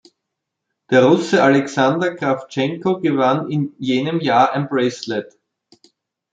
[0.89, 5.37] Der Russe Alexander Krawtschenko gewann in jenem Jahr ein Bracelet.